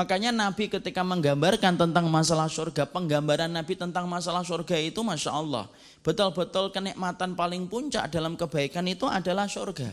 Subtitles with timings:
[0.00, 5.68] Makanya Nabi ketika menggambarkan tentang masalah surga, penggambaran Nabi tentang masalah surga itu Masya Allah.
[6.00, 9.92] Betul-betul kenikmatan paling puncak dalam kebaikan itu adalah surga.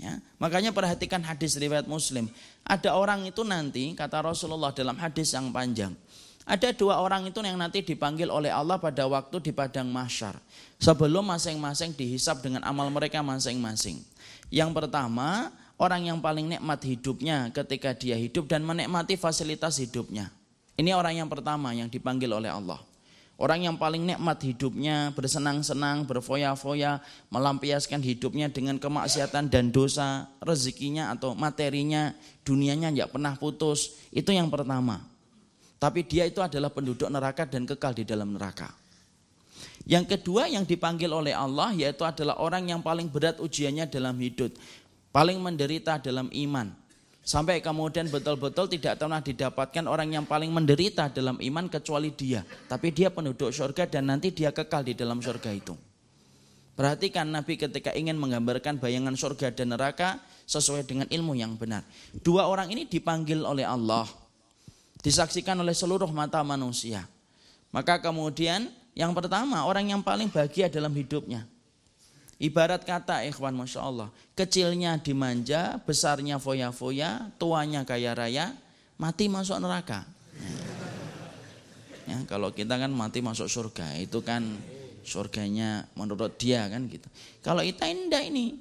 [0.00, 2.32] Ya, makanya perhatikan hadis riwayat Muslim.
[2.64, 5.92] Ada orang itu nanti kata Rasulullah dalam hadis yang panjang.
[6.48, 10.40] Ada dua orang itu yang nanti dipanggil oleh Allah pada waktu di padang mahsyar.
[10.80, 14.00] Sebelum masing-masing dihisap dengan amal mereka masing-masing.
[14.48, 20.30] Yang pertama orang yang paling nikmat hidupnya ketika dia hidup dan menikmati fasilitas hidupnya.
[20.78, 22.78] Ini orang yang pertama yang dipanggil oleh Allah.
[23.42, 31.34] Orang yang paling nikmat hidupnya, bersenang-senang, berfoya-foya, melampiaskan hidupnya dengan kemaksiatan dan dosa, rezekinya atau
[31.34, 32.14] materinya,
[32.46, 33.98] dunianya tidak pernah putus.
[34.14, 35.02] Itu yang pertama.
[35.82, 38.70] Tapi dia itu adalah penduduk neraka dan kekal di dalam neraka.
[39.82, 44.54] Yang kedua yang dipanggil oleh Allah yaitu adalah orang yang paling berat ujiannya dalam hidup
[45.12, 46.72] paling menderita dalam iman.
[47.22, 52.42] Sampai kemudian betul-betul tidak pernah didapatkan orang yang paling menderita dalam iman kecuali dia.
[52.66, 55.78] Tapi dia penduduk surga dan nanti dia kekal di dalam surga itu.
[56.74, 60.18] Perhatikan Nabi ketika ingin menggambarkan bayangan surga dan neraka
[60.50, 61.86] sesuai dengan ilmu yang benar.
[62.10, 64.08] Dua orang ini dipanggil oleh Allah.
[64.98, 67.06] Disaksikan oleh seluruh mata manusia.
[67.70, 68.66] Maka kemudian
[68.98, 71.46] yang pertama orang yang paling bahagia dalam hidupnya.
[72.42, 74.10] Ibarat kata ikhwan Masya Allah.
[74.34, 78.50] Kecilnya dimanja, besarnya foya-foya, tuanya kaya raya,
[78.98, 80.02] mati masuk neraka.
[82.02, 84.42] Ya, kalau kita kan mati masuk surga, itu kan
[85.06, 87.06] surganya menurut dia kan gitu.
[87.46, 88.58] Kalau kita indah ini,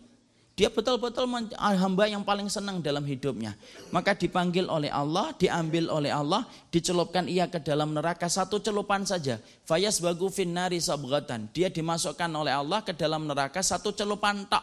[0.61, 1.25] dia betul-betul
[1.57, 3.57] ah, hamba yang paling senang dalam hidupnya.
[3.89, 9.41] Maka dipanggil oleh Allah, diambil oleh Allah, dicelupkan ia ke dalam neraka satu celupan saja.
[9.65, 11.49] Fayas bagu finnari sabgatan.
[11.49, 14.61] Dia dimasukkan oleh Allah ke dalam neraka satu celupan tak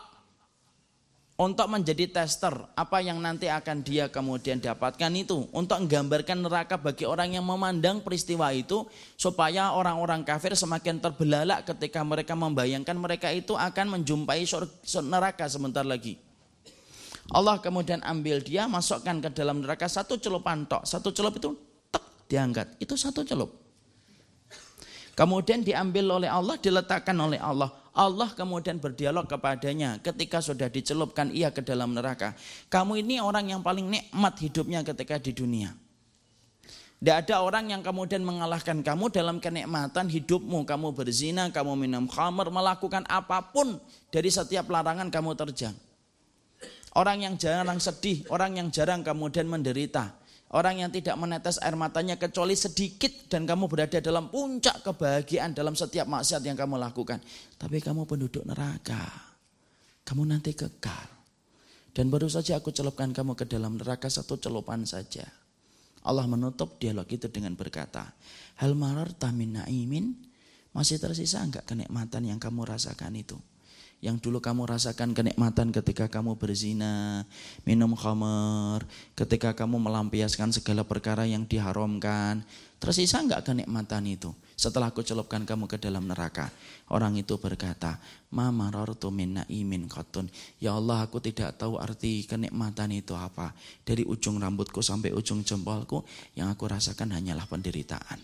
[1.39, 7.06] untuk menjadi tester apa yang nanti akan dia kemudian dapatkan itu untuk menggambarkan neraka bagi
[7.06, 8.82] orang yang memandang peristiwa itu
[9.15, 14.43] supaya orang-orang kafir semakin terbelalak ketika mereka membayangkan mereka itu akan menjumpai
[15.06, 16.19] neraka sebentar lagi.
[17.31, 21.54] Allah kemudian ambil dia masukkan ke dalam neraka satu celupan tok, satu celup itu
[21.94, 22.66] tek diangkat.
[22.82, 23.54] Itu satu celup.
[25.15, 27.71] Kemudian diambil oleh Allah, diletakkan oleh Allah.
[27.98, 32.38] Allah kemudian berdialog kepadanya ketika sudah dicelupkan ia ke dalam neraka.
[32.70, 35.75] Kamu ini orang yang paling nikmat hidupnya ketika di dunia.
[36.98, 40.66] Tidak ada orang yang kemudian mengalahkan kamu dalam kenikmatan hidupmu.
[40.66, 43.78] Kamu berzina, kamu minum khamr, melakukan apa pun
[44.10, 45.75] dari setiap larangan kamu terjang.
[46.98, 50.18] Orang yang jarang sedih, orang yang jarang kemudian menderita.
[50.48, 55.76] Orang yang tidak menetes air matanya kecuali sedikit dan kamu berada dalam puncak kebahagiaan dalam
[55.76, 57.20] setiap maksiat yang kamu lakukan.
[57.60, 59.04] Tapi kamu penduduk neraka.
[60.09, 61.20] Kamu nanti kekal.
[61.92, 65.28] Dan baru saja aku celupkan kamu ke dalam neraka satu celupan saja.
[66.09, 68.09] Allah menutup dialog itu dengan berkata,
[68.65, 70.16] Hal marar tamin naimin,
[70.72, 73.36] masih tersisa enggak kenikmatan yang kamu rasakan itu?
[73.98, 77.26] Yang dulu kamu rasakan kenikmatan ketika kamu berzina,
[77.66, 78.86] minum khamar,
[79.19, 82.47] ketika kamu melampiaskan segala perkara yang diharamkan,
[82.78, 84.31] tersisa enggak kenikmatan itu?
[84.54, 86.50] Setelah aku celupkan kamu ke dalam neraka,
[86.91, 87.98] orang itu berkata,
[88.31, 90.30] "Ma marartu min naimin qatun."
[90.62, 93.54] Ya Allah, aku tidak tahu arti kenikmatan itu apa.
[93.82, 96.06] Dari ujung rambutku sampai ujung jempolku,
[96.38, 98.19] yang aku rasakan hanyalah penderitaan.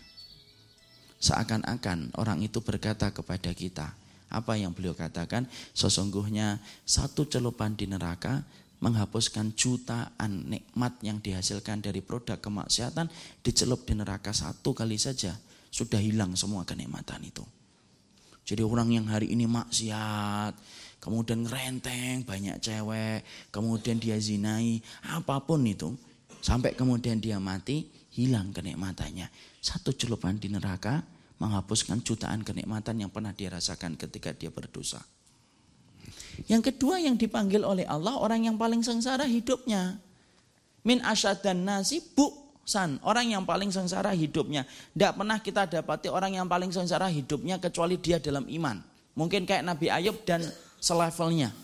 [1.19, 3.95] Seakan-akan orang itu berkata kepada kita,
[4.35, 5.47] apa yang beliau katakan?
[5.71, 8.43] Sesungguhnya satu celupan di neraka
[8.83, 13.07] menghapuskan jutaan nikmat yang dihasilkan dari produk kemaksiatan
[13.39, 15.39] dicelup di neraka satu kali saja
[15.71, 17.43] sudah hilang semua kenikmatan itu.
[18.45, 20.53] Jadi orang yang hari ini maksiat,
[21.01, 25.97] kemudian ngerenteng banyak cewek, kemudian dia zinai, apa pun itu,
[26.45, 29.33] sampai kemudian dia mati, hilang kenikmatannya.
[29.57, 31.01] Satu celupan di neraka
[31.39, 35.03] menghapuskan jutaan kenikmatan yang pernah dirasakan ketika dia berdosa.
[36.45, 39.99] Yang kedua yang dipanggil oleh Allah orang yang paling sengsara hidupnya.
[40.85, 42.03] Min asyad dan nasi
[42.65, 44.65] san orang yang paling sengsara hidupnya.
[44.65, 48.81] Tidak pernah kita dapati orang yang paling sengsara hidupnya kecuali dia dalam iman.
[49.15, 50.43] Mungkin kayak Nabi Ayub dan
[50.77, 51.55] selevelnya.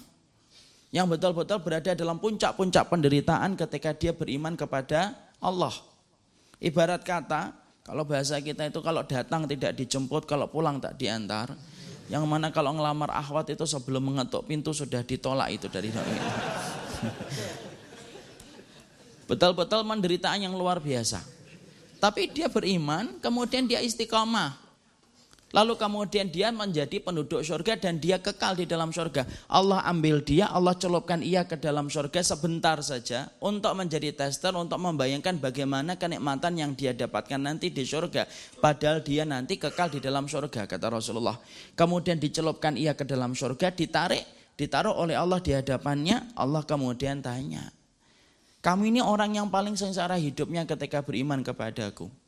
[0.91, 5.71] Yang betul-betul berada dalam puncak-puncak penderitaan ketika dia beriman kepada Allah.
[6.61, 11.57] Ibarat kata, kalau bahasa kita itu kalau datang tidak dijemput, kalau pulang tak diantar.
[12.11, 15.89] Yang mana kalau ngelamar akhwat itu sebelum mengetuk pintu sudah ditolak itu dari
[19.31, 21.23] Betul-betul penderitaan yang luar biasa.
[22.03, 24.60] Tapi dia beriman, kemudian dia istiqomah.
[25.51, 29.27] Lalu kemudian dia menjadi penduduk surga dan dia kekal di dalam surga.
[29.51, 34.79] Allah ambil dia, Allah celupkan ia ke dalam surga sebentar saja untuk menjadi tester, untuk
[34.79, 38.27] membayangkan bagaimana kenikmatan yang dia dapatkan nanti di surga.
[38.63, 41.35] Padahal dia nanti kekal di dalam surga, kata Rasulullah.
[41.75, 44.23] Kemudian dicelupkan ia ke dalam surga, ditarik,
[44.55, 47.75] ditaruh oleh Allah di hadapannya, Allah kemudian tanya,
[48.61, 52.20] kamu ini orang yang paling sengsara hidupnya ketika beriman kepadaku.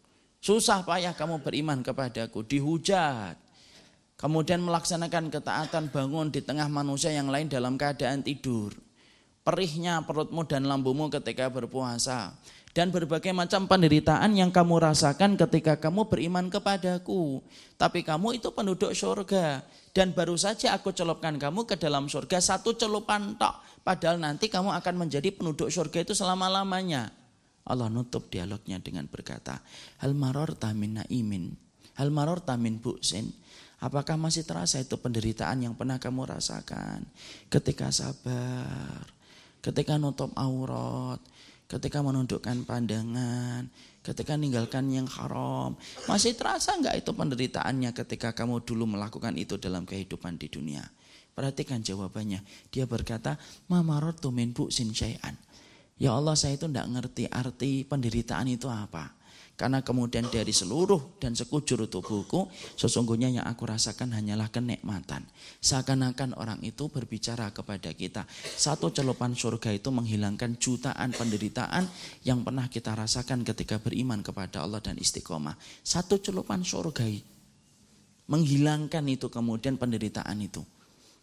[0.44, 3.40] Susah payah kamu beriman kepadaku, dihujat.
[4.20, 8.76] Kemudian melaksanakan ketaatan bangun di tengah manusia yang lain dalam keadaan tidur.
[9.48, 12.36] Perihnya perutmu dan lambungmu ketika berpuasa.
[12.76, 17.40] Dan berbagai macam penderitaan yang kamu rasakan ketika kamu beriman kepadaku.
[17.80, 19.64] Tapi kamu itu penduduk surga.
[19.96, 23.64] Dan baru saja aku celupkan kamu ke dalam surga satu celupan tok.
[23.88, 27.23] Padahal nanti kamu akan menjadi penduduk surga itu selama-lamanya.
[27.64, 29.64] Allah nutup dialognya dengan berkata,
[30.04, 31.56] Hal maror tamin naimin,
[31.96, 33.32] hal maror tamin buksin.
[33.84, 37.04] Apakah masih terasa itu penderitaan yang pernah kamu rasakan
[37.52, 39.04] ketika sabar,
[39.60, 41.20] ketika nutup aurat,
[41.68, 43.68] ketika menundukkan pandangan,
[44.04, 45.74] ketika meninggalkan yang haram.
[46.06, 50.84] Masih terasa enggak itu penderitaannya ketika kamu dulu melakukan itu dalam kehidupan di dunia?
[51.34, 52.46] Perhatikan jawabannya.
[52.70, 53.40] Dia berkata,
[53.72, 55.34] Mamarot tumin buksin syai'an.
[56.04, 59.16] Ya Allah saya itu tidak ngerti arti penderitaan itu apa.
[59.54, 65.24] Karena kemudian dari seluruh dan sekujur tubuhku, sesungguhnya yang aku rasakan hanyalah kenikmatan.
[65.64, 68.28] Seakan-akan orang itu berbicara kepada kita.
[68.44, 71.88] Satu celupan surga itu menghilangkan jutaan penderitaan
[72.28, 75.56] yang pernah kita rasakan ketika beriman kepada Allah dan istiqomah.
[75.86, 77.08] Satu celupan surga
[78.28, 80.66] menghilangkan itu kemudian penderitaan itu.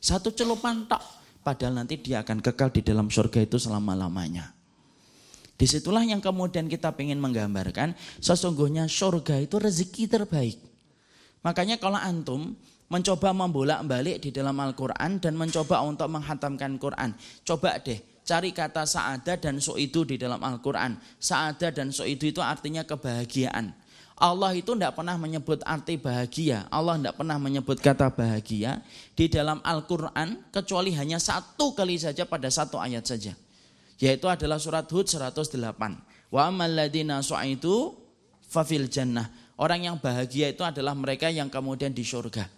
[0.00, 1.02] Satu celupan tak,
[1.42, 4.59] padahal nanti dia akan kekal di dalam surga itu selama-lamanya.
[5.60, 10.56] Di situlah yang kemudian kita ingin menggambarkan sesungguhnya surga itu rezeki terbaik.
[11.44, 12.56] Makanya kalau antum
[12.88, 17.12] mencoba membolak-balik di dalam Al-Quran dan mencoba untuk menghatamkan Quran.
[17.44, 20.96] Coba deh cari kata sa'ada dan su'idu di dalam Al-Quran.
[21.20, 23.76] Sa'ada dan su'idu itu artinya kebahagiaan.
[24.16, 26.64] Allah itu tidak pernah menyebut arti bahagia.
[26.72, 28.80] Allah tidak pernah menyebut kata bahagia
[29.12, 33.36] di dalam Al-Quran kecuali hanya satu kali saja pada satu ayat saja
[34.00, 36.32] yaitu adalah surat Hud 108.
[36.32, 37.94] Wa amal ladina su'aitu
[38.48, 39.28] fafil jannah.
[39.60, 42.48] Orang yang bahagia itu adalah mereka yang kemudian di surga.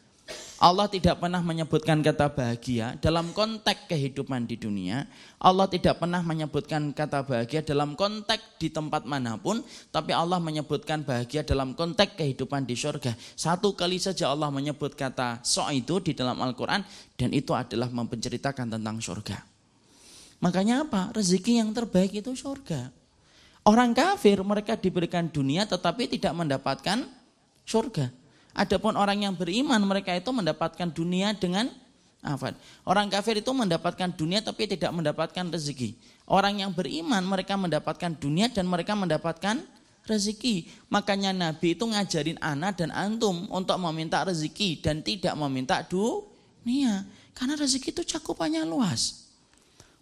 [0.63, 5.11] Allah tidak pernah menyebutkan kata bahagia dalam konteks kehidupan di dunia.
[5.43, 9.67] Allah tidak pernah menyebutkan kata bahagia dalam konteks di tempat mana pun.
[9.91, 13.19] Tapi Allah menyebutkan bahagia dalam konteks kehidupan di surga.
[13.35, 16.87] Satu kali saja Allah menyebut kata so itu di dalam Al-Quran.
[17.19, 19.52] Dan itu adalah menceritakan tentang surga.
[20.43, 21.15] Makanya apa?
[21.15, 22.91] Rezeki yang terbaik itu surga.
[23.63, 27.07] Orang kafir mereka diberikan dunia tetapi tidak mendapatkan
[27.63, 28.11] surga.
[28.53, 31.71] Adapun orang yang beriman mereka itu mendapatkan dunia dengan
[32.27, 32.59] apa?
[32.83, 35.95] Orang kafir itu mendapatkan dunia tapi tidak mendapatkan rezeki.
[36.27, 39.63] Orang yang beriman mereka mendapatkan dunia dan mereka mendapatkan
[40.11, 40.67] rezeki.
[40.91, 47.07] Makanya Nabi itu ngajarin anak dan antum untuk meminta rezeki dan tidak meminta dunia.
[47.31, 49.22] Karena rezeki itu cakupannya luas.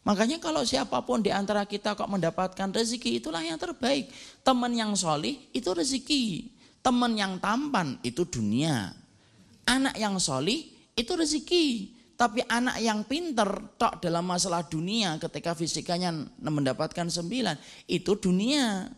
[0.00, 4.08] Makanya kalau siapa pun di antara kita kok mendapatkan rezeki itulah yang terbaik.
[4.40, 6.48] Teman yang solih itu rezeki.
[6.80, 8.96] Teman yang tampan itu dunia.
[9.68, 10.64] Anak yang solih
[10.96, 11.66] itu rezeki.
[12.16, 13.48] Tapi anak yang pinter
[13.80, 17.56] tok dalam masalah dunia ketika fisikanya mendapatkan sembilan
[17.88, 18.88] itu dunia.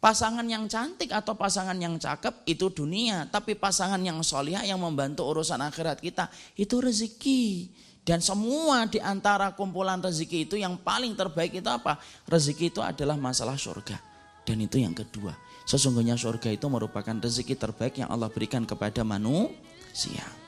[0.00, 3.24] Pasangan yang cantik atau pasangan yang cakep itu dunia.
[3.32, 6.28] Tapi pasangan yang solih yang membantu urusan akhirat kita
[6.60, 7.72] itu rezeki.
[8.04, 11.96] Dan semua di antara kumpulan rezeki itu yang paling terbaik itu apa?
[12.28, 13.96] Rezeki itu adalah masalah surga.
[14.44, 15.32] Dan itu yang kedua.
[15.64, 20.43] Sesungguhnya surga itu merupakan rezeki terbaik yang Allah berikan kepada manusia.